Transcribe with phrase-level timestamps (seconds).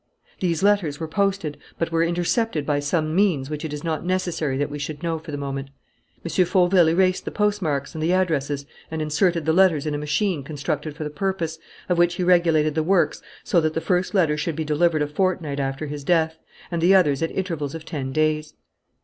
[0.39, 4.57] These letters were posted, but were intercepted by some means which it is not necessary
[4.57, 5.69] that we should know for the moment.
[6.25, 6.31] M.
[6.47, 10.95] Fauville erased the postmarks and the addresses and inserted the letters in a machine constructed
[10.95, 14.55] for the purpose, of which he regulated the works so that the first letter should
[14.55, 16.39] be delivered a fortnight after his death
[16.71, 18.55] and the others at intervals of ten days.